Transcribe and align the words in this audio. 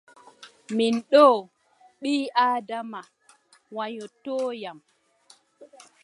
Min 0.75 0.93
ɗo, 1.11 1.25
ɓii-Aadama 2.01 3.01
waƴƴotoyam. 3.75 4.77